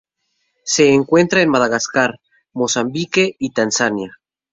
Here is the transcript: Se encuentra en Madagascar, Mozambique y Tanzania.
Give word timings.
Se 0.63 0.91
encuentra 0.91 1.43
en 1.43 1.49
Madagascar, 1.51 2.19
Mozambique 2.53 3.35
y 3.37 3.51
Tanzania. 3.51 4.17